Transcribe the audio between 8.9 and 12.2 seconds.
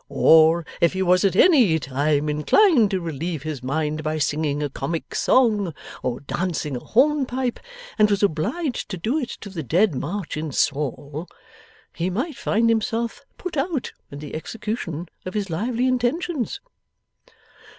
do it to the Dead March in Saul, he